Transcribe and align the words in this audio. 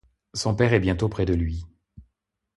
Son 0.33 0.55
père 0.55 0.73
est 0.73 0.79
bientôt 0.79 1.09
près 1.09 1.25
de 1.27 1.35
lui. 1.35 1.63